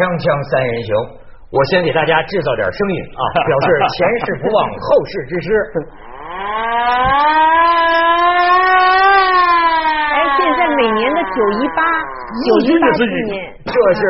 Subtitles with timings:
[0.00, 0.96] 锵锵三人行，
[1.52, 3.66] 我先给大家制造点声音啊， 表示
[4.00, 5.48] 前事不忘后事之师。
[10.08, 11.84] 哎，现在每年的九一八，
[12.32, 14.00] 九一八纪念，这是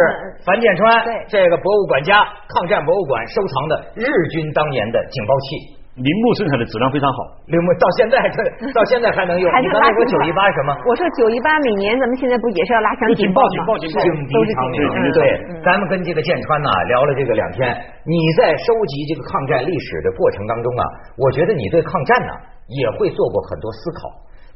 [0.46, 5.79] 樊建川对这个博物馆家抗战博物馆收藏的日军当年的警报器。
[5.98, 7.18] 铃木生产的质量非常好，
[7.50, 8.38] 铃木到现在这
[8.72, 9.44] 到现在还能用。
[9.50, 10.70] 还是你刚才说拉警报九一八什么？
[10.86, 13.50] 我说九一八每年咱们现在不也是要拉响警报吗？
[13.50, 14.94] 警报警报警笛长鸣警报。
[14.94, 17.66] 嗯对嗯，咱们跟这个建川呐聊了这个两天，
[18.06, 20.82] 你在收集这个抗战历史的过程当中啊，
[21.18, 22.32] 我觉得你对抗战呢
[22.70, 24.08] 也会做过很多思考。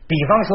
[0.07, 0.53] 比方说，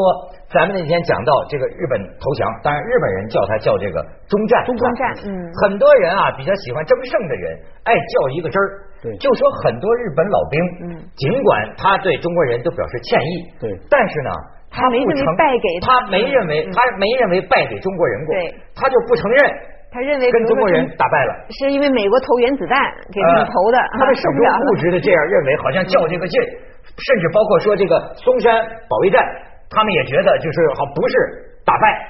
[0.54, 4.90] 咱们那天讲到这个日本投降，当然日本人叫他叫这个中战，中战
[5.26, 5.30] 嗯
[5.62, 8.66] 很多人啊比较喜欢争胜的人，爱较一个真儿，
[9.02, 14.30] 对就说很多日本老兵，嗯尽管他对中国人都表示歉意，对但是呢。
[14.70, 19.42] 他他没认为败给他没认为嗯他没认为败给中国人过，对他就不承认
[19.90, 22.78] 他认为跟中国人打败了，是因为美国投原子弹
[23.10, 24.66] 给他们投的，呃他们 始终受不了了。
[24.70, 26.38] 固执的这样认为，好像较这个劲，
[26.96, 29.22] 甚至包括说这个松山保卫战，
[29.68, 31.14] 他们也觉得就是好不是
[31.64, 32.08] 打败，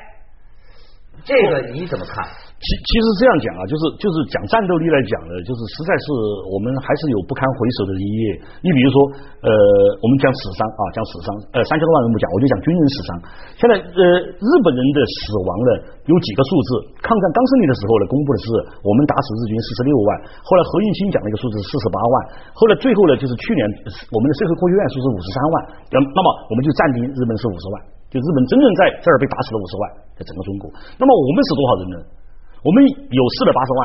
[1.24, 2.26] 这个你怎么看？
[2.60, 6.12] 其其实这样讲啊，就是就是讲战斗力来讲呢，就是实在是
[6.44, 8.36] 我们还是有不堪回首的一页。
[8.60, 8.96] 你比如说，
[9.40, 9.48] 呃，
[9.96, 13.08] 我们讲死伤啊，讲死伤，呃，三千多万人不讲，我就讲军人死伤。
[13.56, 15.70] 现在呃，日本人的死亡呢
[16.04, 18.46] 有几个数字，抗战刚胜利的时候呢，公布的是
[18.84, 20.08] 我们打死日军四十六万，
[20.44, 22.14] 后来何应钦讲了一个数字四十八万，
[22.52, 23.64] 后来最后呢就是去年
[24.12, 25.54] 我们的社会科学院说是五十三万，
[25.88, 27.74] 那么那么我们就暂定日本是五十万，
[28.12, 30.68] 就日本真正在这儿被打死了五十万，在整个中国。
[31.00, 32.19] 那么我们是多少人呢？
[32.64, 32.76] 我们
[33.10, 33.80] 有四百八十万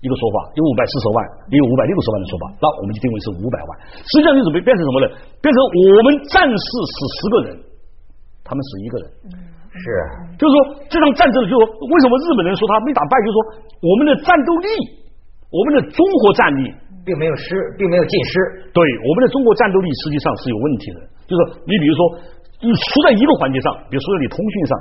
[0.00, 3.68] 一个说法，有五百四十万，也有五百六十万的说法，那我们就定为是五百万。
[3.92, 5.06] 实际上就准备变成什么呢？
[5.40, 7.48] 变成我们战士死十个人，
[8.44, 9.04] 他们死一个人。
[9.74, 9.82] 是
[10.38, 13.38] 就是说这场战争，就是说为什么日本人说他没打败，就是说
[13.82, 14.68] 我们的战斗力，
[15.50, 16.70] 我们的综合战力，
[17.02, 20.98] 并没有失，并没有尽失，对我们的中国战斗力实际上是有问题的。
[21.26, 22.00] 就是你比如说，
[22.62, 24.72] 你输在一个环节上，比如说在你通讯上，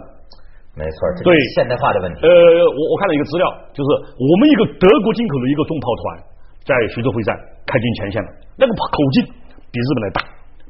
[0.73, 2.25] 没错，这对是现代化的问题。
[2.25, 2.29] 呃，
[2.65, 3.45] 我我看了一个资料，
[3.77, 6.03] 就是我们一个德国进口的一个重炮团
[6.65, 7.29] 在徐州会战
[7.69, 9.21] 开进前线了，那个口径
[9.69, 10.19] 比日本的大，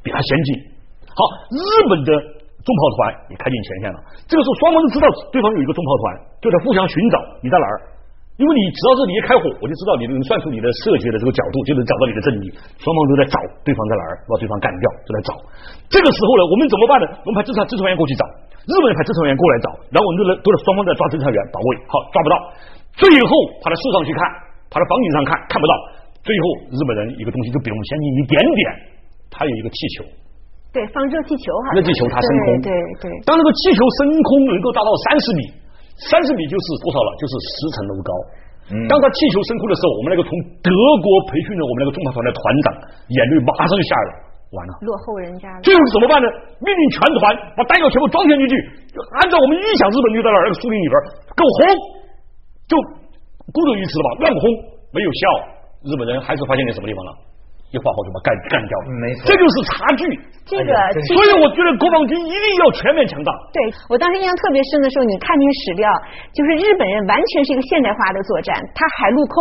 [0.04, 0.60] 比它先进。
[1.08, 1.24] 好，
[1.56, 3.00] 日本的重炮团
[3.32, 3.98] 也开进前线了，
[4.28, 6.04] 这个时候双方都知道对方有一个重炮团，
[6.44, 7.96] 就在互相寻找你在哪儿。
[8.42, 12.50] 因为你只要是你一开火，我就知道你能算出你的射击的这个角度，就能找到你的阵地。
[12.82, 15.30] 双方都在找对方在哪儿，把对方干掉，就在找。
[15.86, 17.06] 这个时候呢，我们怎么办呢？
[17.22, 18.26] 我们派侦察侦察员过去找，
[18.64, 22.36] 日本人派侦查员过来找，然后我们就来都是双方在抓侦查员保卫，好抓不到，
[22.96, 24.20] 最后跑到树上去看，
[24.72, 25.74] 跑到房顶上看看不到，
[26.24, 28.64] 最后日本人一个东西就比我们先进一点点，
[29.28, 30.08] 他有一个气球，
[30.72, 31.76] 对，放热气球哈。
[31.76, 33.06] 热气球它升空对对对。
[33.28, 35.42] 当那个气球升空能够达到三十米，
[36.00, 37.10] 三十米就是多少了？
[37.20, 38.12] 就是十层楼高。
[38.72, 40.32] 嗯当他气球升空的时候，我们那个从
[40.64, 40.72] 德
[41.04, 42.68] 国培训的我们那个中华团的团长
[43.12, 44.12] 眼泪马上就下来了，
[44.54, 44.74] 完了。
[44.86, 45.62] 落后人家了。
[45.62, 46.28] 最后是怎么办呢？
[46.62, 47.22] 命令全团
[47.58, 48.54] 把弹药全部装填进去，
[48.94, 50.96] 就按照我们预想，日本就在那儿那个树林里边
[51.34, 51.60] 给我轰，
[52.70, 52.74] 就
[53.52, 54.42] 孤注一掷了吧，乱轰
[54.94, 55.24] 没有效，
[55.90, 57.12] 日本人还是发现点什么地方了，
[57.74, 58.86] 一发火就把干干掉了。
[59.02, 60.06] 没错这就是差距。
[60.44, 60.72] 这个
[61.08, 63.32] 所以我觉得国防军一定要全面强大。
[63.56, 65.88] 对我当时印象特别深的时候，你看那个史料，
[66.36, 69.36] 就是日本人完全是一个现代化的作战，他海陆空，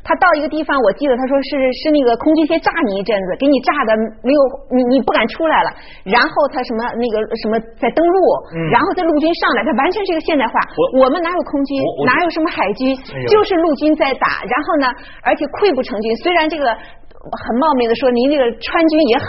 [0.00, 3.92] 他到一个地方，我记得他说是是那个空军先炸你一阵子，给你炸的
[4.24, 4.40] 没有
[4.72, 5.68] 你你不敢出来了，
[6.08, 8.16] 然后他什么那个什么再登陆，
[8.56, 10.56] 嗯然后再陆军上来，他完全是一个现代化。
[10.80, 11.76] 我我们哪有空军
[12.08, 14.88] 哪有什么海军哎，就是陆军在打，然后呢，
[15.20, 16.64] 而且溃不成军，虽然这个。
[17.34, 19.26] 很冒昧的说，您这个川军也很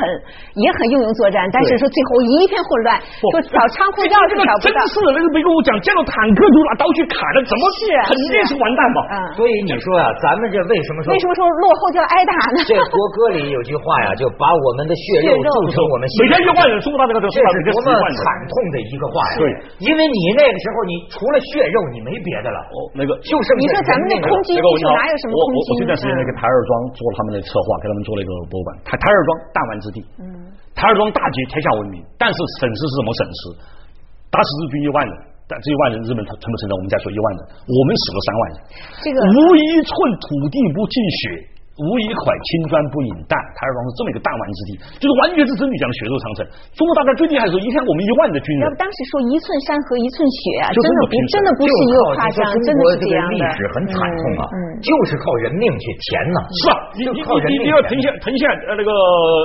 [0.62, 2.94] 也很英勇作战，但是说最后一片混乱，
[3.34, 4.78] 说找仓库钥匙这个找不到。
[4.86, 9.00] 真是的，那个没跟我讲，见到坦克就拿刀去砍了，怎么是啊肯定是完蛋嘛。
[9.10, 12.60] 嗯，所以你说呀、咱们这为什么说为什么说落后就要挨打呢？
[12.70, 17.38] 这国歌里有句话呀，就把我们的血肉铸成我们心每天一万人，中国大这个这是
[17.74, 17.90] 多么。
[18.18, 19.38] 惨痛的一个话呀！
[19.38, 19.44] 对，
[19.84, 25.86] 因为你那个时候，你除了血肉，你没别的了，哦，那个就是你说咱们那空军哪有什么我我我空军？
[25.86, 28.70] 这段时间在给嗯台儿庄做他们的策划，给他们做了一个博物馆。
[28.84, 30.28] 台台儿庄弹丸之地，嗯，
[30.76, 33.42] 台儿庄大捷天下闻名，但是损失是什么损失？
[34.28, 35.14] 打死日军一万人，
[35.48, 36.76] 但这一万人日本他承不承认？
[36.76, 38.56] 我们再说一万人，我们死了三万人。
[39.00, 41.22] 这个无一寸土地不进血，
[41.78, 43.38] 无一块青砖不饮弹。
[43.58, 46.40] 台儿庄是这么一个弹丸之地，就是完全是真理讲的血肉长城。
[46.74, 53.34] 中国大战最厉害的时候，一天我们一万的军人要不，当时说一寸山河一寸血啊，就真的不真的不是一个夸张，真的是这样的。
[53.34, 54.44] 历史很惨痛啊，
[54.82, 56.40] 就是靠人命去填呐。
[56.54, 57.22] 是啊，你你
[57.66, 58.90] 你要藤县藤县呃那个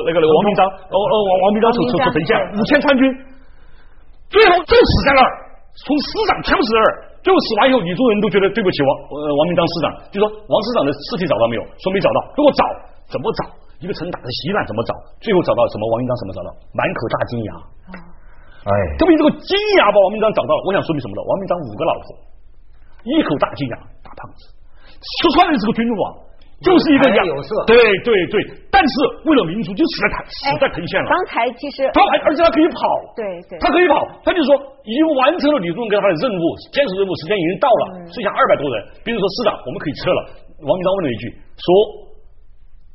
[0.05, 3.05] 那个那个王明章，哦哦王王明章出出出藤县五千川军，
[4.33, 5.31] 最后就死在那儿，
[5.85, 6.91] 从师长枪死那儿，
[7.23, 11.63] 最后死完以后，李宗仁都觉得对不起王呃王明章师长，就说王师长的尸体找到没有？
[11.79, 12.19] 说没找到。
[12.35, 12.63] 如果找，
[13.07, 13.41] 怎么找？
[13.79, 14.91] 一个城打的稀烂，怎么找？
[15.23, 15.87] 最后找到什么？
[15.91, 16.51] 王明章什么找到？
[16.75, 17.51] 满口大金牙。
[18.63, 21.21] 哎，特别这个金牙把王明章找到了，我想说明什么呢？
[21.23, 22.07] 王明章五个老婆，
[23.07, 24.51] 一口大金牙，大胖子，
[24.99, 26.03] 四川人是个军王。
[26.63, 27.75] 就是一个有色，对
[28.07, 28.35] 对对，
[28.71, 28.93] 但是
[29.27, 31.07] 为了民族就死在死在藤县了。
[31.11, 32.81] 刚才其实他还而且他可以跑，
[33.19, 34.55] 对对，他可以跑，他就说
[34.87, 38.75] 已经完成了李宗仁给他的任务，坚守任务时间已经到了，剩下二百多人。
[39.03, 40.21] 比如说市长，我们可以撤了。
[40.63, 41.67] 王明章问了一句，说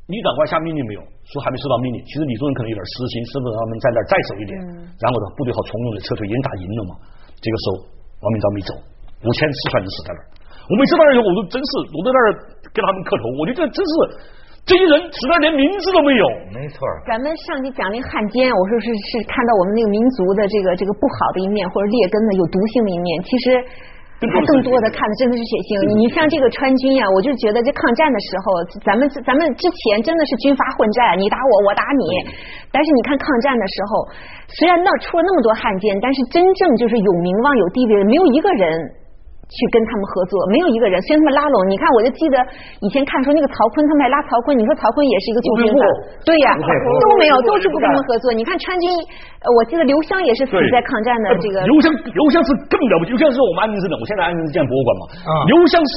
[0.08, 1.02] 李长官下命令没有？
[1.28, 2.00] 说还没收到命令。
[2.08, 4.56] 其实李宗仁可能有点私心，是不是他们在那儿再守一点，
[5.04, 6.96] 然后呢部队好从容的撤退，已经打赢了嘛。
[7.44, 7.84] 这个时候
[8.24, 8.72] 王明章没走，
[9.28, 10.26] 五千四川人死在那儿。
[10.68, 12.28] 我每次到那儿以后，我都真是我在那儿
[12.76, 13.94] 给他们磕头，我觉得真是
[14.68, 16.24] 这些人实在连名字都没有。
[16.52, 16.84] 没错。
[17.08, 23.08] 咱们上集讲那个汉奸，我说是是看到我们那个民族的这个这个不好的一面，或者劣根的有毒性的一面。
[23.24, 23.64] 其实
[24.28, 25.80] 还更多的看的真的是血腥。
[25.96, 32.04] 你像这个川军呀，我就觉得这抗战的时候，咱们咱们之前真的是军阀混战，你打我，我打你。
[32.68, 33.92] 但是你看抗战的时候，
[34.52, 38.97] 虽然那出了那么多汉奸，但是真正就是有名望、有地位的，没有一个人。
[39.48, 41.56] 去跟他们合作，没有一个人，虽然他们拉拢。
[41.72, 42.36] 你看，我就记得
[42.84, 44.52] 以前看说那个曹锟，他们还拉曹锟。
[44.52, 45.84] 你说曹锟也是一个救军的，
[46.28, 48.36] 对呀，都没有，都是不跟他们合作。
[48.36, 48.92] 你看川军，
[49.48, 51.64] 我记得刘湘也是死在抗战的这个。
[51.64, 53.16] 刘湘，刘湘是更了不起。
[53.16, 55.04] 刘湘是我们安宁市的，我现在安宁市建博物馆嘛。
[55.48, 55.94] 刘湘是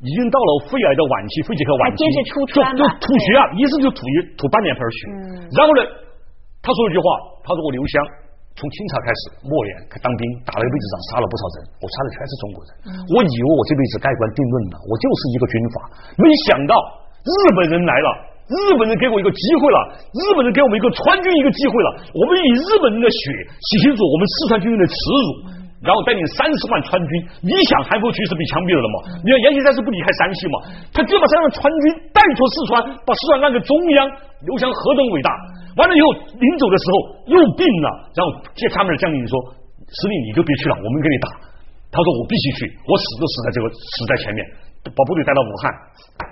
[0.00, 4.98] 已经到了肺癌的晚期，肺结核晚期，坚持出川就吐血啊，一次就吐一吐半脸盆血。
[5.52, 5.84] 然后呢，
[6.64, 7.04] 他说一句话，
[7.44, 8.24] 他说我刘湘。
[8.56, 9.70] 从清朝开始，莫言
[10.00, 11.56] 当兵，打了一辈子仗，杀了不少人。
[11.76, 12.68] 我杀的全是中国人。
[13.12, 15.76] 我以为我这辈子盖棺定论了，我就是一个军阀。
[16.16, 16.72] 没想到
[17.20, 18.08] 日本人来了，
[18.48, 21.88] 日本人给我一个机会了，日本人给我们一个川军一个机会了。
[22.16, 23.20] 我们以日本人的血
[23.60, 25.28] 洗清楚我们四川军人的耻辱，
[25.84, 27.10] 然后带领三十万川军。
[27.44, 28.96] 你想韩复榘是被枪毙了的吗？
[29.20, 30.56] 你看阎锡山是不离开山西嘛？
[30.96, 34.08] 他就把三万川军带出四川，把四川让给中央。
[34.48, 35.28] 刘翔何等伟大！
[35.76, 36.06] 完了以后，
[36.40, 36.94] 临走的时候
[37.28, 39.36] 又病了，然后接他们的将领说
[39.84, 41.28] ：“司令你就别去了，我们给你打。”
[41.92, 44.40] 他说：“我必须去，我死都死在这个死在前面，
[44.88, 45.68] 把部队带到武汉，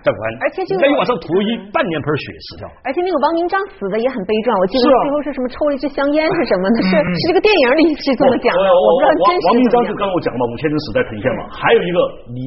[0.05, 2.64] 在武汉，而且就在一晚上吐了一半年盆血死掉。
[2.85, 6.76] 而且那个王明章死的也很悲壮，我记得最后是什么抽了一支香烟是什么的？
[6.85, 9.44] 是是这个电影里是这么讲的，我不知道真实。
[9.49, 11.99] 王明章就刚我讲嘛，五千人死在藤县嘛，还有一个
[12.32, 12.40] 李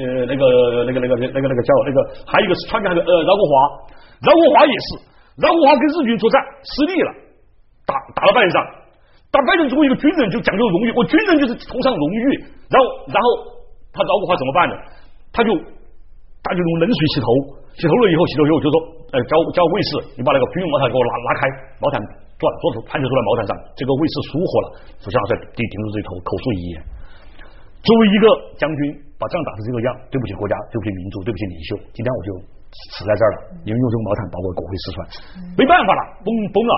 [0.00, 0.42] 呃那个
[0.88, 3.52] 那个那个那个那个叫那个还有一个川军还有呃饶国华，
[4.24, 5.08] 饶国华也是。
[5.38, 7.10] 饶国华跟日军作战失利了，
[7.86, 8.58] 打打了败仗，
[9.30, 13.26] 打败仗之后一个军人就讲究荣誉，我军人就是崇尚荣誉，然后然后
[13.94, 14.74] 他饶国华怎么办呢？
[15.30, 15.54] 他就
[16.42, 17.26] 他就用冷水洗头，
[17.78, 18.76] 洗头了以后洗头以后就说，
[19.14, 21.40] 呃叫叫卫士，你把那个军用毛毯给我拉拉开，
[21.78, 22.02] 毛毯
[22.34, 24.66] 转做出盘着坐在毛毯上，这个卫士舒活了，
[24.98, 26.82] 俯下在地顶住这头口述遗言。
[27.86, 28.24] 作为一个
[28.58, 28.80] 将军，
[29.22, 32.57] 把仗打成这个样，对不起国家，对不起民族，对不起领袖，今天我就。
[32.94, 34.96] 死在这儿了，因为用这个毛毯把我裹回四川，
[35.58, 36.72] 没办法了，崩崩了，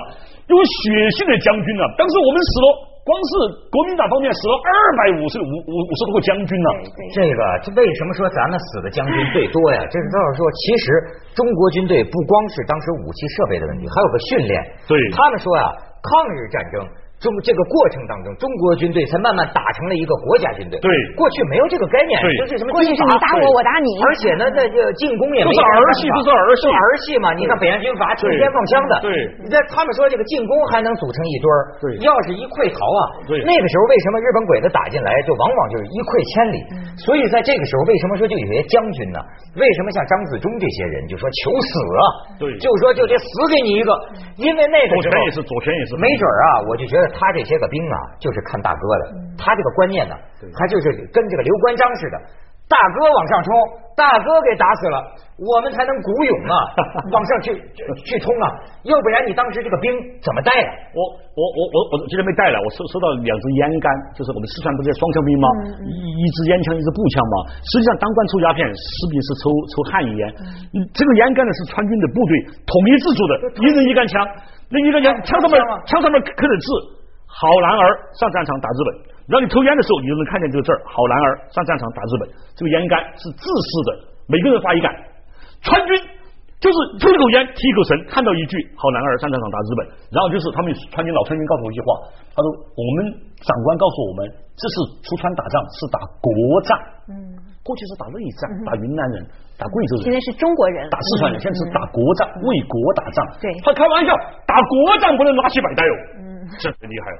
[0.49, 0.81] 有血
[1.13, 1.83] 性的将军呢。
[1.93, 2.67] 当时我们死了，
[3.05, 3.31] 光是
[3.69, 6.69] 国民党方面死了二百五十五五五十多个将军呢。
[7.13, 9.79] 这个，这为什么说咱们死的将军最多呀？
[9.89, 10.85] 这是倒是说，其实
[11.37, 14.53] 中国军队不光是当时武器设备的问题，还有个训练。
[14.89, 15.63] 对，他们说呀，
[16.01, 16.81] 抗日战争。
[17.21, 20.81] 中这个过程当中，中国军队才慢慢打成了一个国家军队。
[20.81, 23.89] 对，过去没有这个概念，就是什么过去是你打我，我打你。
[24.01, 27.29] 而且呢，这个进攻也没是儿戏，都是儿戏，儿戏嘛。
[27.37, 29.13] 你看北洋军阀成天放枪的，对。
[29.53, 31.85] 那他们说这个进攻还能组成一堆儿，对。
[32.01, 33.37] 要是一溃逃啊，对。
[33.45, 36.57] 那个时候为什么日本鬼子打进来就往往就是一溃千里？
[37.05, 39.21] 所以在这个时候，为什么说就有些将军呢？
[39.61, 41.69] 为什么像张自忠这些人就说求死
[42.01, 42.01] 啊？
[42.41, 43.93] 对，就说就得死给你一个，
[44.41, 47.81] 因为那个左权也是左权也是，没准啊，我就觉得他这些个兵。
[47.91, 49.03] 啊，就是看大哥的，
[49.35, 50.15] 他这个观念呢，
[50.55, 52.15] 他就是跟这个刘关张似的，
[52.71, 53.51] 大哥往上冲，
[53.99, 54.97] 大哥给打死了，
[55.35, 56.55] 我们才能鼓勇啊，
[57.11, 57.51] 往上去
[58.07, 58.47] 去冲啊，
[58.87, 59.91] 要不然你当时这个兵
[60.23, 60.71] 怎么带啊？
[60.95, 61.03] 我
[61.35, 65.47] 我我我我今天没带了，我收收到两支烟杆，就是我们四川不是双枪兵吗？
[65.83, 67.35] 一一支烟枪，一支步枪嘛。
[67.59, 70.21] 实际上当官抽鸦片，士兵是抽抽旱烟，
[70.95, 72.31] 这个烟杆呢是川军的部队
[72.63, 74.15] 统一制作的，一人一杆枪，
[74.71, 75.59] 那一个枪枪上面
[75.91, 77.00] 枪上面刻着字。
[77.31, 77.83] 好男儿
[78.19, 78.89] 上战场打日本，
[79.31, 80.83] 让你抽烟的时候，你就能看见这个字儿。
[80.83, 82.27] 好男儿上战场打日本，
[82.59, 83.89] 这个烟杆是自私的，
[84.27, 84.91] 每个人发一杆。
[85.63, 85.95] 川军
[86.59, 89.81] 就是抽一口烟，提一口神，看到一句“好男儿上战场打日本”，
[90.13, 91.87] 然后就是他们川军老川军告诉我一句话，
[92.35, 92.47] 他说
[92.77, 93.09] ：“我们
[93.41, 96.29] 长官告诉我们，这是出川打仗是打国
[96.61, 96.69] 战，
[97.09, 97.15] 嗯，
[97.63, 99.25] 过去是打内战，打云南人，
[99.57, 103.17] 打贵州人，现在是中国人打四川人，现在是打国战，为国打仗。
[103.41, 104.13] 对，他开玩笑，
[104.45, 105.95] 打国战不能拿起摆带哦。”
[106.59, 107.17] 这太厉害了！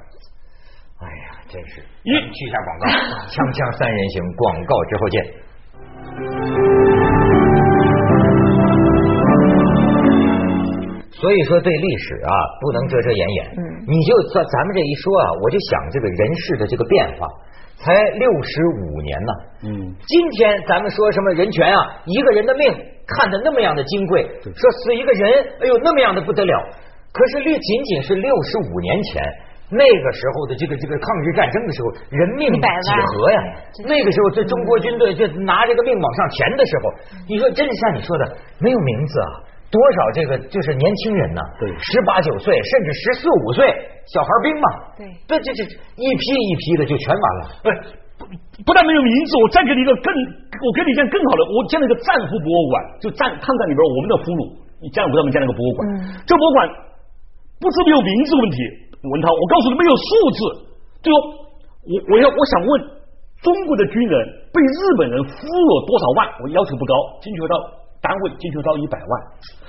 [1.02, 1.82] 哎呀，真是！
[2.04, 2.86] 一去一下广告，
[3.32, 5.18] 锵锵三人行，广告之后见。
[11.12, 13.46] 所以说，对历史啊，不能遮遮掩掩。
[13.58, 17.28] 嗯你就咱咱们这一说啊，我就想这个人事的这个变化，
[17.78, 19.34] 才六十五年呢。
[19.64, 22.72] 嗯，今天咱们说什么人权啊，一个人的命
[23.08, 26.54] 看得那么样的金贵，说死一个人，哎呦那么样的不得了。
[27.12, 29.22] 可是略仅仅是六十五年前。
[29.72, 33.40] 那个时候的这个这个抗日战争的时候，人命几何呀？
[33.88, 36.92] 那个时候，这中国军队就拿这个命往上填的时候，
[37.24, 39.32] 你说真是像你说的，没有名字啊，
[39.72, 43.64] 多少这个就是年轻人呐，对十八九岁甚至十四五岁
[44.12, 44.68] 小孩兵嘛，
[45.00, 45.08] 对
[45.40, 45.64] 这这这
[45.96, 47.42] 一批一批的就全完了。
[47.64, 47.68] 哎，
[48.20, 54.52] 不不但没有名字，我再给你一个更，我给你一件更好的，我建了一个战俘博物馆，就战抗战里边我们的俘虏，
[54.84, 56.60] 你江不他们建了个博物馆，嗯这博物馆
[57.62, 58.58] 不是没有名字问题，
[59.06, 60.40] 文涛，我告诉你没有数字，
[61.06, 61.16] 就说
[61.86, 62.70] 我我要我想问
[63.46, 64.14] 中国的军人
[64.50, 66.26] 被日本人俘虏多少万？
[66.42, 67.54] 我要求不高，精确到
[68.02, 69.12] 单位精确到一百万，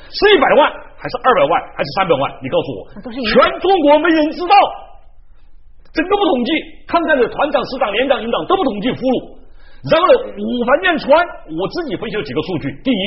[0.09, 2.25] 是一百万还是二百万还是三百万？
[2.41, 2.81] 你告诉我
[3.13, 4.57] 全中国没人知道。
[5.93, 6.51] 整个不统计，
[6.89, 9.37] 抗战的团长、师长、连长、营长都不统计俘虏。
[9.93, 11.13] 然后呢，五环面川，
[11.53, 12.73] 我自己分析了几个数据。
[12.81, 13.03] 第一，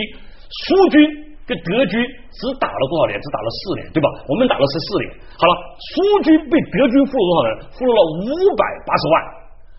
[0.69, 1.01] 苏军
[1.45, 1.93] 跟德军
[2.33, 3.13] 只打了多少年？
[3.21, 4.09] 只打了四年，对吧？
[4.25, 5.07] 我们打了十四年。
[5.37, 5.93] 好了，苏
[6.25, 7.49] 军被德军俘虏多少人？
[7.69, 9.13] 俘虏了五百八十万。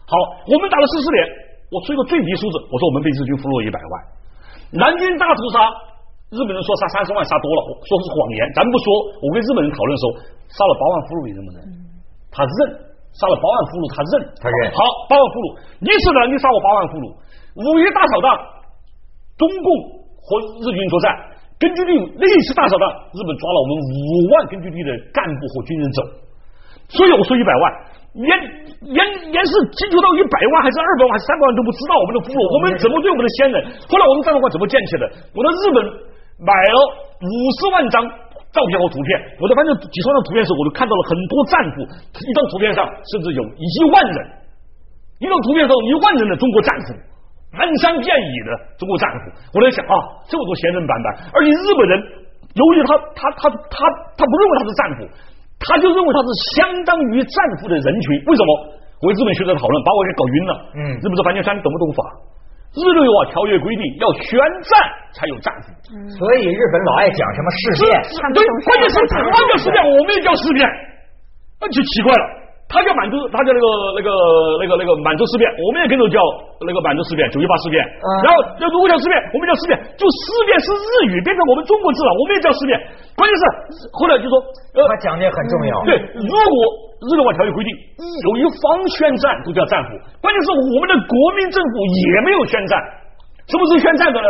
[0.07, 0.15] 好，
[0.47, 1.21] 我们打了十四年，
[1.75, 3.93] 我出一个最低数字，我说我们被日军俘虏一百万。
[4.79, 5.59] 南京大屠杀，
[6.31, 8.87] 日本人说杀三十万杀多了，说是谎言，咱不说。
[9.23, 10.11] 我跟日本人讨论的时候，
[10.55, 11.59] 杀了八万俘虏，你认不认？
[12.31, 12.59] 他认，
[13.11, 14.79] 杀了八万俘虏，他认，他认好，
[15.11, 15.47] 八万俘虏，
[15.83, 17.07] 你是南京杀我八万俘虏，
[17.59, 18.27] 五一大扫荡，
[19.35, 19.67] 中共
[20.23, 21.07] 和日军作战，
[21.57, 22.85] 根据地那一次大扫荡，
[23.17, 25.99] 日本抓了我们五万根据地的干部和军人走，
[26.93, 27.65] 所以我说一百万，
[28.13, 28.29] 连
[28.93, 29.01] 连
[29.33, 33.57] 连是精确到一百万还是二百万还是三百万都不知道我们的俘虏，我们怎么对我们的先人？
[33.89, 35.05] 后来我们战斗馆怎么建起的？
[35.33, 35.79] 我到日本
[36.45, 36.77] 买了
[37.25, 38.05] 五十万张
[38.53, 39.09] 照片和图片，
[39.41, 41.89] 我在翻这几十万张图片的时候，我就看到了很多战俘，
[42.21, 43.65] 一张图片上甚至有一
[43.97, 44.19] 万人，
[45.21, 47.16] 一张图片上有一万人的中国战俘。
[47.53, 49.95] 漫山遍野的中国战俘，我在想啊，
[50.27, 51.93] 这么多闲人板板，而且日本人
[52.57, 53.77] 由于他他他他
[54.17, 54.99] 他不认为他是战俘，
[55.61, 58.07] 他就认为他是相当于战俘的人群。
[58.27, 58.51] 为什么？
[58.97, 60.53] 我跟日本学者讨论，把我给搞晕了。
[60.73, 62.01] 嗯日本说樊建山懂不懂法？
[62.77, 64.37] 日内瓦条约规定要宣
[64.69, 64.73] 战
[65.17, 65.73] 才有战俘，
[66.17, 67.89] 所以日本老爱讲什么事变，
[68.37, 70.61] 对关键是他叫事变，我们也叫事变，
[71.61, 72.25] 那就奇怪了。
[72.67, 74.11] 他叫满洲，他叫那个那个
[74.59, 76.19] 那个那个满洲事变，我们也跟着叫
[76.67, 77.79] 那个满洲事变、九一八事变。
[78.27, 82.75] 然后要如果叫事变，我们叫事变，就事变是日语变成我们中国字了，我们也叫事变。
[83.15, 83.43] 关键是
[83.95, 84.35] 后来就说，
[84.75, 85.73] 呃，他讲的很重要。
[85.87, 86.55] 对，如果
[87.07, 87.71] 日内瓦条约规定
[88.03, 88.65] 有一方
[88.99, 92.75] 宣战都叫战俘，关键是我们的国民政府也没有宣战，
[93.47, 94.29] 什么时候宣战的呢？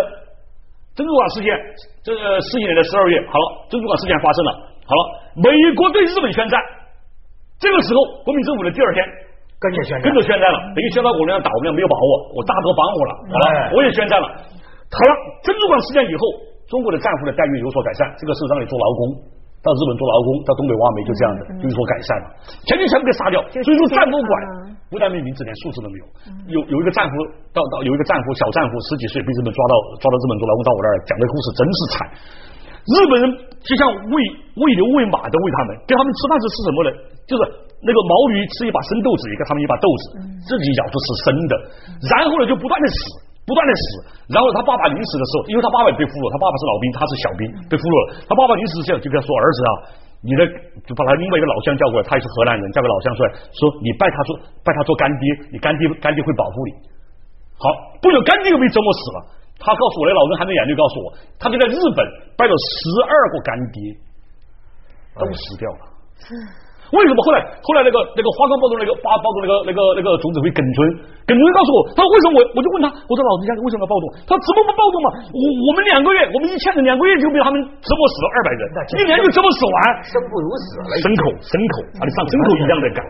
[0.93, 1.57] 珍珠港事件，
[2.05, 4.51] 这个四一年的十二月，好了，珍珠港事件发生了，
[4.85, 5.03] 好了，
[5.41, 6.61] 美国对日本宣战，
[7.57, 9.01] 这个时候国民政府的第二天
[9.57, 14.29] 跟着宣战跟着宣战了，等于宣战我们俩打我们俩没有把握，我大哥帮我了，好了，哎我也宣战了。
[14.29, 16.23] 好了，珍珠港事件以后，
[16.69, 19.01] 中国的战俘的待遇有所改善，这个是让你做劳工，
[19.65, 22.27] 到日本做劳工，到东北挖煤就这样的，有所改善了。
[22.69, 24.33] 前面全部给杀掉，所以说战俘馆
[24.69, 26.05] 嗯不但没名字，连数字都没有。
[26.47, 27.13] 有有一个战俘
[27.51, 31.97] 到到有一个战俘小战俘十几岁被日本抓到抓到日本做劳工到我这儿讲的故事真是惨。
[32.87, 33.25] 日本人
[33.67, 34.15] 就像喂
[34.59, 36.89] 喂牛喂马的喂他们，给他们吃饭是吃什么呢？
[37.27, 37.43] 就是
[37.83, 40.03] 那个毛驴吃一把生豆子，也给他们一把豆子，
[40.47, 41.53] 自己咬着是生的，
[42.07, 42.99] 然后呢就不断的死，
[43.43, 43.85] 不断的死，
[44.31, 49.71] 然后他爸爸临死的时候，因为他爸爸也被俘虏，他爸爸是老兵，他是小兵，被俘虏了，他爸爸临死之前就跟他说：“儿子啊，
[50.23, 50.41] 你的
[50.87, 54.31] 就把他另外一个老乡叫过来，他也是河南人，叫个老乡出来说，你拜他做
[54.63, 56.71] 拜他做干爹，你干爹干爹会保护你。”
[57.59, 57.67] 好，
[57.99, 59.19] 不久干爹又被折磨死了。
[59.59, 61.07] 他告诉我，那老人含着眼泪告诉我，
[61.41, 62.05] 他就在日本
[62.37, 62.79] 拜了十
[63.09, 63.81] 二个干爹，
[65.19, 65.83] 都死掉了。
[66.95, 70.79] 为什么后来后来那个那个花岗暴动那个发暴动那个那个那个总指挥耿尊，
[71.27, 74.07] 耿尊告诉我，他说为什么我我就问他，我说老子家为什么要暴动？
[74.23, 75.09] 他说怎么不暴动嘛？
[75.35, 78.63] 我我们两个月，我们一千人两个月就被他们折磨死了二百人，
[78.95, 79.77] 一年就折磨死完，
[80.07, 80.95] 生不如死了。
[81.03, 83.03] 牲口牲口，啊，你像牲口一样的干。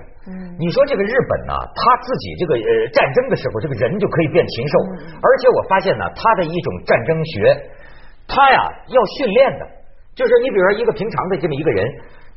[0.57, 4.75] 你说这个日本呢，他自己这个呃战争的时候，这个人就可以变禽兽，
[5.21, 7.53] 而且我发现呢，他的一种战争学，
[8.29, 9.67] 他呀要训练的，
[10.15, 11.87] 就是你比如说一个平常的这么一个人，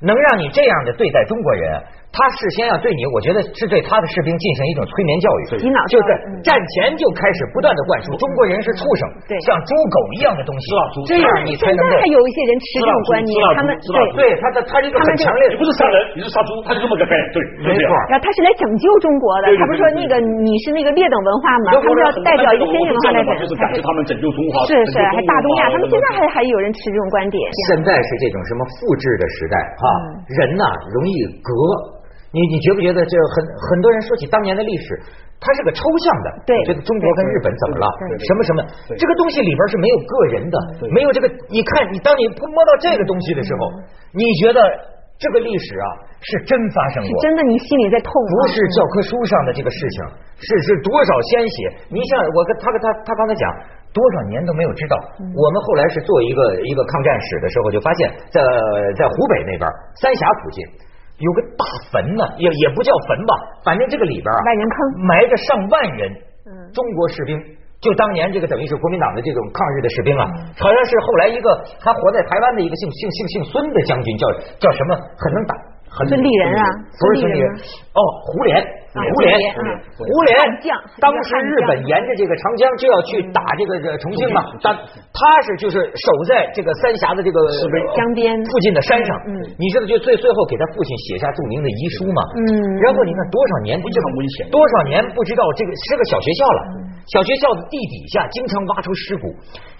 [0.02, 6.42] 能让你这样的对待中国人，他事先要对你，我觉得是对他的士兵进行一种催眠教育，洗脑就是嗯。
[6.42, 10.66] 战前就开始不断的灌输中国人是畜生对，像猪狗一样的东西。
[11.06, 13.98] 这样你才能够现在还有一些人持这种观念，他们对。
[14.18, 17.88] 对他的他是一个很强烈你不是杀人，你是杀猪，他就这么个概念，对，没错。
[18.10, 21.78] 然后他是来拯救中国的，他不是说那个你是那个劣等文化吗？
[21.78, 27.38] 他们要代表一个先进文化来就是拯，感谢他们拯救中华，是是，还大东亚，他们现在还还有人持这种观点。
[27.70, 29.86] 现在是这种什么复制的时代哈，
[30.42, 30.66] 人呐
[30.98, 31.14] 容易
[31.46, 31.54] 隔。
[32.32, 33.36] 你你觉不觉得这很
[33.70, 35.02] 很多人说起当年的历史，
[35.42, 38.60] 它是个抽象的，对觉得中国跟日本怎么了对，什么什么，
[38.94, 40.58] 这个东西里边是没有个人的，
[40.94, 41.26] 没有这个。
[41.50, 43.62] 你看，你当你摸到这个东西的时候，
[44.14, 44.62] 你觉得
[45.18, 45.88] 这个历史啊
[46.22, 48.30] 是真发生过，是真的，你心里在痛啊。
[48.30, 49.98] 不是教科书上的这个事情，
[50.38, 51.56] 是是多少鲜血？
[51.90, 53.44] 你像我跟他跟他他刚才讲，
[53.90, 54.96] 多少年都没有知道。
[55.18, 58.38] 我们后来是做一个一个抗战史的时候，就发现，在
[58.94, 59.66] 在湖北那边
[59.98, 60.62] 三峡附近
[61.20, 63.32] 有个大坟呢，也也不叫坟吧，
[63.64, 64.76] 反正这个里边啊万人坑。
[65.06, 66.12] 埋着上万人
[66.48, 66.52] 嗯。
[66.74, 67.38] 中国士兵。
[67.80, 70.52] 就当年这个等于是国民党的这种抗日的士兵啊，嗯。
[70.60, 71.48] 好像是后来一个
[71.80, 74.28] 还活在台湾的一个姓姓姓姓孙的将军，叫
[74.60, 75.56] 叫什么，很能打，
[75.88, 76.64] 很孙立人啊
[77.00, 77.48] 不是孙立人。
[77.96, 79.34] 哦，胡琏，啊胡连，
[80.02, 87.38] 胡琏悍将，当时日本沿着这个长江就要去打这个这重庆嘛，但他是就是守在这个三峡的这个
[87.94, 89.34] 江边附近的山上，嗯。
[89.62, 92.42] 你知道就最最后给他父亲写下著名的遗书嘛，嗯。
[92.82, 94.50] 然后你看多少年不知道危险。
[94.50, 96.60] 多少年不知道这个是个小学校了，
[97.14, 99.30] 小学校的地底下经常挖出尸骨，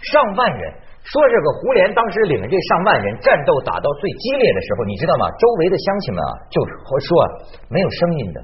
[0.06, 0.62] 上万人。
[1.00, 5.26] 说这个胡琏当时领着这上万人战斗打到最激烈的时候，你知道吗？
[5.40, 7.26] 周围的乡亲们啊，就说啊，
[7.72, 8.38] 没有声音的，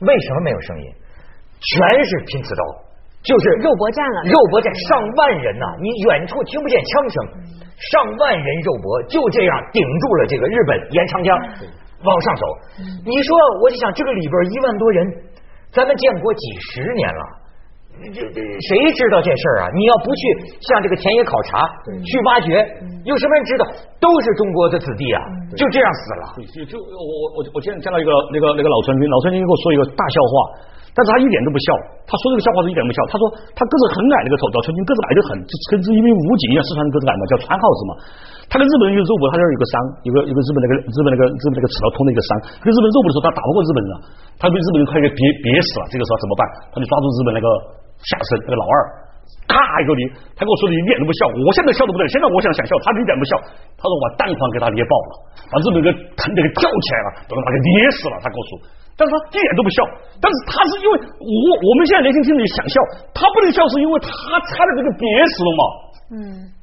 [0.00, 0.86] 为什么没有声音？
[1.58, 2.62] 全是拼刺刀，
[3.22, 7.26] 就是肉搏战了肉搏战上万人呐、你远处听不见枪声，
[7.90, 11.36] 上万人肉搏就这样顶住了这个日本沿长江
[12.04, 12.46] 往上走。
[13.04, 15.06] 你说，我就想这个里边一万多人，
[15.72, 17.22] 咱们建国几十年了。
[17.98, 19.64] 这这谁知道这事儿啊？
[19.74, 20.22] 你要不去
[20.62, 22.54] 向这个田野考察去挖掘，
[23.04, 23.66] 有什么人知道？
[23.98, 25.18] 都是中国的子弟啊，
[25.58, 26.24] 就这样死了。
[26.54, 27.02] 就就我
[27.34, 30.32] 我我见见到一个那个那个老川军，老川军给我说一个大笑话，
[30.94, 31.66] 但是他一点都不笑。
[32.08, 32.98] 他说这个笑话是一点都不笑。
[33.10, 37.92] 他说他个子很矮，那个老川军个子矮得很，就跟一米五几一样，四川人个子矮嘛，叫川耗子嘛。
[38.48, 39.74] 他跟日本人有肉搏，他这儿有个伤，
[40.08, 42.30] 有个有个日本那个日本那个日本那个刺刀捅的一个伤。
[42.64, 43.96] 跟日本肉搏的时候，他打不过日本人啊，
[44.40, 45.84] 他被日本人快给憋憋死了。
[45.92, 46.42] 这个时候怎么办？
[46.72, 47.46] 他就抓住日本那个
[48.02, 49.08] 下身那个老二，
[49.48, 50.04] 咔一个你，
[50.36, 53.32] 他跟我说的一点都不笑，我现在笑都不对，现在我想想笑，他一点不笑。
[53.80, 55.12] 他说我把弹簧给他捏爆了，
[55.48, 58.14] 把日本人疼的给跳起来了，都把他给捏死了。
[58.20, 58.52] 他跟我说，
[58.94, 59.80] 但是他一点都不笑，
[60.20, 62.76] 但是他是因为我我们现在年轻听众想笑，
[63.16, 65.62] 他不能笑是因为他差点这个憋死了嘛。
[66.08, 66.16] 嗯，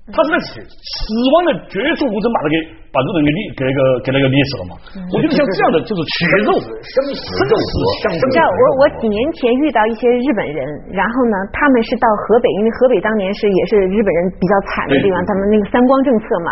[0.09, 0.97] 他是在死死
[1.29, 2.57] 亡的绝处无争把他给
[2.89, 4.73] 把日本人给捏给那个给那个捏死了嘛。
[5.13, 10.57] 我觉得像这样的就是血肉生死肉搏相你知道我我几年前遇到一些日本人，
[10.97, 16.51] 然后呢，他们是到河北，因为河北当年是也是日本人比较惨的地方，对他们那个三光政策嘛。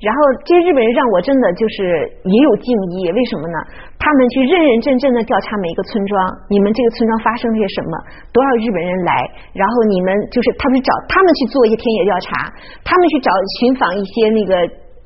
[0.00, 3.58] 然后这些日本人让我真的就是也有敬意，为什么呢？
[4.00, 6.16] 他们去认认真真的调查每一个村庄，
[6.48, 7.92] 你们这个村庄发生了些什么，
[8.32, 9.12] 多少日本人来，
[9.52, 12.48] 然后你们就是他们找他们去做一些田野调查，
[12.82, 14.54] 他们去找寻访一些那个。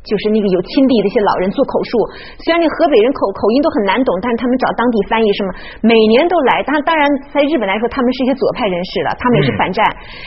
[0.05, 1.97] 就是那个有亲历的一些老人做口述，
[2.45, 5.49] 虽然那河北人口口音都很难懂，但是他们找当地翻译什么，
[5.81, 6.61] 每年都来。
[6.69, 9.81] 当当然，在日本来说，他们是一些左派人士了，他们也是反战。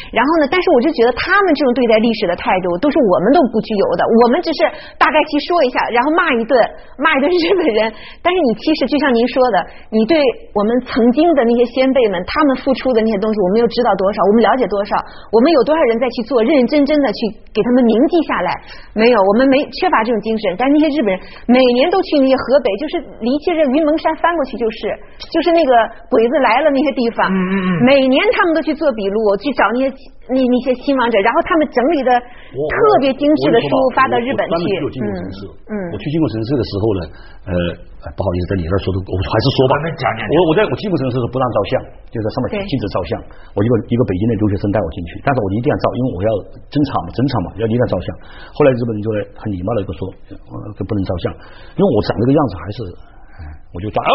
[0.10, 4.02] 然后呢，但是我就觉得他们这种对待历史的态度，都是我们都不具有的。
[4.02, 4.66] 我们只是
[4.98, 6.58] 大概去说一下，然后骂一顿，
[6.98, 7.94] 骂一顿日本人。
[8.26, 9.58] 但是你其实就像您说的，
[9.94, 10.18] 你对
[10.58, 14.98] 我们曾经的那些先辈们，他们付出的那些东西，我们又知道多少，我们了解多少，
[15.30, 17.20] 我们有多少人在去做，认认真真的去
[17.54, 18.50] 给他们铭记下来？
[18.94, 20.56] 没有，我们没缺乏这种精神。
[20.58, 24.94] 但是那些日本人每年都去那些河北，就是离这个云蒙山翻过去就是，
[25.32, 25.72] 就是那个
[26.10, 27.28] 鬼子来了那些地方，
[27.84, 29.92] 每年他们都去做笔录，去找那些
[30.30, 37.00] 那那些亲亡者，然后他们整理的我特别精致的书发到日本去我去过靖国城市，嗯嗯我去金国城市的时候呢，
[37.44, 37.52] 呃，
[38.04, 39.74] 哎不好意思，在你那儿说的，我还是说吧。
[39.84, 41.72] 我我在我靖国城市是不让照相，
[42.08, 43.12] 就在上面禁止照相。
[43.52, 46.30] 我一个一个北京的留学生带我进去，但是我一定要照，因为我要
[46.72, 48.08] 侦查嘛，侦查嘛，要一定要照相。
[48.56, 50.56] 后来日本人就来很礼貌的跟我说，呃，
[50.88, 51.36] 不能照相，
[51.76, 52.78] 因为我长这个样子还是，
[53.40, 53.42] 哎
[53.76, 54.12] 我就装哦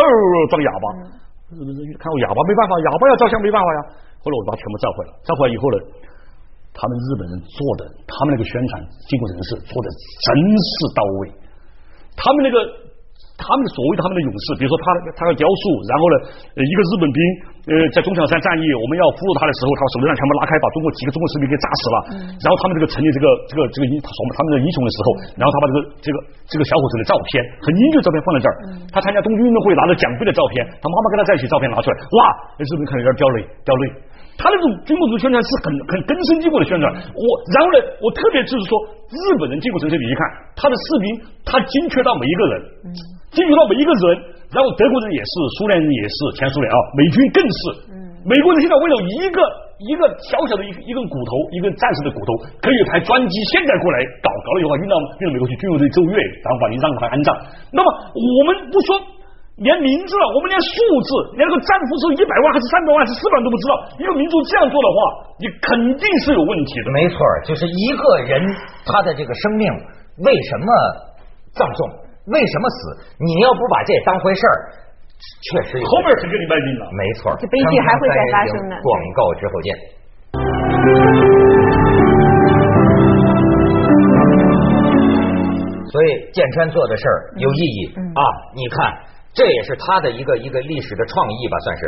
[0.48, 0.86] 装哑巴。
[1.52, 3.80] 日本人看我哑巴没办法，哑巴要照相没办法呀。
[4.24, 5.76] 后来我把他全部照回来，照回来以后呢，
[6.72, 11.32] 他们日本人做的，他们那个宣传经过人事做的真是到位。
[12.16, 12.56] 他们那个，
[13.37, 14.85] 他们所谓他们的勇士，比如说他
[15.16, 16.14] 他要雕塑，然后呢，
[16.61, 17.18] 一个日本兵
[17.62, 21.96] 呃在中条山战役，我们要俘虏他的时候，他手榴弹全部拉开，把中国几个中国士兵给炸死了。
[22.42, 25.07] 然后他们这个成立这个这个这个英他他们的英雄的时候，
[25.38, 26.16] 然后他把这个这个
[26.51, 28.55] 这个小伙子的照片，很英俊的照片放在这儿，
[28.90, 32.20] 他参加东京运动会拿着奖杯的照片，他妈妈跟他在一起照片拿出来，哇，
[32.59, 33.83] 日本看有点掉泪掉泪。
[34.35, 36.90] 他那种军国主义宣传是很很根深蒂固的宣传。
[36.90, 37.22] 我
[37.55, 38.75] 然后呢，我特别就是说，
[39.07, 40.20] 日本人进过城市里一看，
[40.59, 41.07] 他的士兵
[41.46, 42.53] 他精确到每一个人，
[43.31, 44.35] 精确到每一个人。
[44.52, 47.60] 然后德国人也是，苏联人也是，前苏联啊，美军更是。
[48.22, 49.38] 美国人现在为了一个
[49.82, 57.34] 一个小小的一一根骨头，一根战士的骨头，可以派专机现在过来搞，搞了以后运到运到美国去，军用队奏乐，然后把你让他安葬。
[57.72, 59.00] 那么我们不说。
[59.60, 60.72] 连名字，我们连数
[61.04, 63.72] 字，连那个战俘是一百万还是三百万还是四百万都不知道。
[64.00, 64.96] 一个民族这样做的话，
[65.38, 66.90] 你肯定是有问题的。
[66.90, 68.40] 没错，就是一个人
[68.88, 69.68] 他的这个生命
[70.24, 70.66] 为什么
[71.52, 71.78] 葬送，
[72.26, 72.76] 为什么死？
[73.18, 74.56] 你要不把这当回事儿，
[75.42, 76.87] 确实有后面肯定你卖命了。
[76.92, 78.76] 没错，这悲剧还会再发生的。
[78.78, 79.74] 广告之后见。
[85.90, 88.22] 所以建川做的事儿有意义啊！
[88.54, 89.11] 你看。
[89.35, 91.82] 这也是他的一个一个历史的创意吧，算是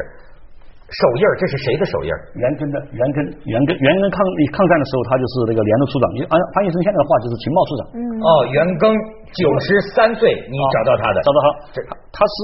[0.85, 3.19] 手印这是谁的手印袁庚的，袁庚，
[3.49, 4.21] 袁庚，袁庚抗
[4.53, 6.05] 抗战的时候，他就是那个联络处长。
[6.13, 7.83] 你按潘医生现在的话，就是情报处长。
[7.97, 8.01] 嗯。
[8.21, 8.93] 哦，袁庚
[9.33, 9.67] 九十
[9.97, 11.19] 三岁，你找到他的？
[11.25, 11.47] 找到他。
[11.73, 11.81] 这
[12.13, 12.39] 他是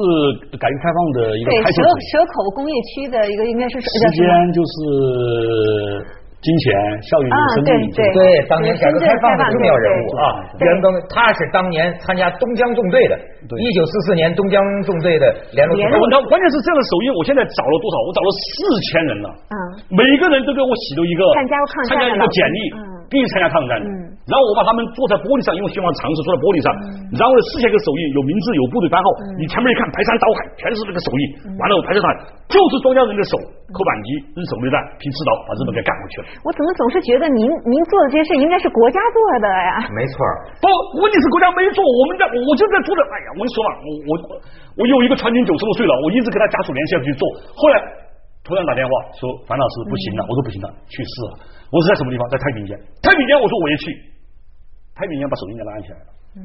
[0.57, 1.89] 改革开放的一个开拓者。
[2.11, 4.25] 蛇口工业区的一个，应该是时间
[4.57, 6.20] 就是。
[6.41, 6.73] 金钱、
[7.05, 10.25] 效益、生命，对对，当年改革开放的重要人物啊，
[10.57, 13.15] 袁庚，他是当年参加东江纵队的，
[13.61, 15.77] 一九四四年东江纵队的联络。
[15.77, 17.97] 我他关键是这样的手印，我现在找了多少？
[18.05, 18.57] 我找了四
[18.89, 19.55] 千人了，嗯，
[19.93, 22.59] 每个人都给我写了一个参加抗战参加一个简历，
[23.13, 23.77] 必须参加抗战。
[24.31, 26.71] 然后我把他们坐在玻璃上，因为希望尝试坐在玻璃上。
[27.19, 29.07] 然后呢，四千个手印，有名字，有部队番号。
[29.35, 31.23] 你前面一看，排山倒海，全是这个手印。
[31.59, 32.15] 完了，我排山倒海，
[32.47, 33.35] 就是庄稼人的手，
[33.75, 36.25] 扣扳机，扔手榴弹，拼刺刀，把日本给赶回去了。
[36.47, 39.91] 我怎么总是觉得您您做的这些事应该是国家做的呀？
[39.91, 40.23] 没错，
[40.63, 40.71] 不，
[41.03, 43.03] 问题是国家没做，我们在，我就在做的。
[43.11, 44.11] 哎呀，我跟你说嘛，我我
[44.79, 47.27] 我有一个传军九十多岁了，我一直跟他家属联系要去做。
[47.59, 47.75] 后来
[48.47, 51.43] 突然打电话说，樊老师不行了，我说不行了，去世了。
[51.71, 52.27] 我是在什么地方？
[52.31, 52.79] 在太平间。
[53.03, 54.10] 太平间，我说我也去。
[55.01, 56.09] 太平洋把手印给拉起来了。
[56.37, 56.41] 嗯。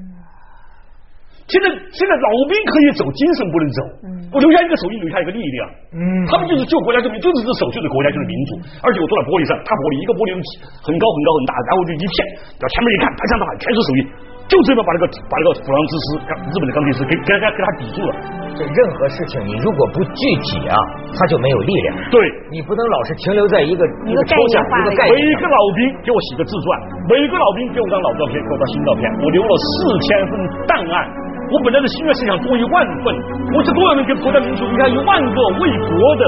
[1.45, 3.79] 现在现在老兵可以走，精神不能走。
[4.01, 4.09] 嗯。
[4.31, 5.59] 我留下一个手印，留下一个力量。
[5.93, 5.99] 嗯。
[6.25, 8.57] 他们就是救国家救民，就是这手，就是国家，就是民族。
[8.81, 10.33] 而且我坐在玻璃上，大玻璃，一个玻璃
[10.81, 12.17] 很高很高很大，然后就一片，
[12.57, 14.01] 到前面一看，排山倒海，全是手印，
[14.45, 18.13] 就这么把那个把那个弗朗兹斯，日本的钢铁师给给他给他抵住了。
[18.53, 20.77] 这任何事情，你如果不具体啊，
[21.17, 21.97] 他就没有力量。
[22.13, 22.21] 对，
[22.53, 25.17] 你不能老是停留在一个一个抽象一个概念。
[25.17, 26.65] 每个老兵给我写个自传，
[27.10, 29.01] 每个老兵给我张老照片，给我张新照片。
[29.17, 30.31] 我留了四千份
[30.69, 31.10] 档案。
[31.49, 33.05] 我本来的心愿是想多一万份。
[33.49, 34.65] 我是多少人给国家民族？
[34.69, 36.23] 你看一万个为国的，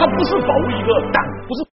[0.00, 1.68] 他不是保卫一个党，不是。